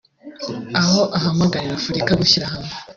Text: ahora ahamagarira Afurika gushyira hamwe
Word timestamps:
ahora 0.79 1.13
ahamagarira 1.17 1.73
Afurika 1.79 2.11
gushyira 2.21 2.45
hamwe 2.53 2.73